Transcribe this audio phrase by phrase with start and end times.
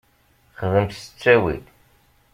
[0.61, 1.63] Xdem s ttawil.